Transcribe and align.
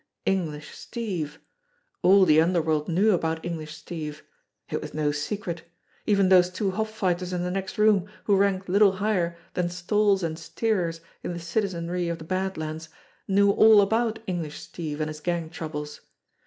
English 0.25 0.71
Steve! 0.75 1.39
All 2.01 2.25
the 2.25 2.41
under 2.41 2.59
world 2.59 2.87
knew 2.89 3.11
about 3.11 3.45
English 3.45 3.75
Steve! 3.75 4.23
It 4.67 4.81
was 4.81 4.95
no 4.95 5.11
secret. 5.11 5.61
Even 6.07 6.29
those 6.29 6.49
two 6.49 6.71
hop 6.71 6.87
fighters 6.87 7.31
in 7.31 7.43
the 7.43 7.51
next 7.51 7.77
room, 7.77 8.07
who 8.23 8.35
ranked 8.35 8.67
little 8.67 8.93
higher 8.93 9.37
than 9.53 9.69
stalls 9.69 10.23
and 10.23 10.39
steerers 10.39 11.01
in 11.21 11.33
the 11.33 11.39
citizenry 11.39 12.09
of 12.09 12.17
the 12.17 12.23
Bad 12.23 12.57
Lands, 12.57 12.89
knew 13.27 13.51
all 13.51 13.79
about 13.79 14.17
English 14.25 14.59
Steve 14.61 15.01
and 15.01 15.07
his 15.07 15.19
gang 15.19 15.51
troubles. 15.51 16.01